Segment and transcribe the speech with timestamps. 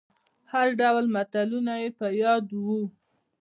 [0.51, 2.81] هر ډول متلونه يې په ياد وو.